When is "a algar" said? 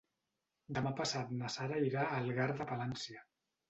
2.09-2.53